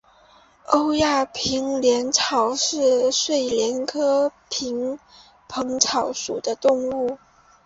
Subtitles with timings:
[0.65, 4.97] 欧亚萍蓬草是睡莲科萍
[5.47, 7.19] 蓬草属的植物。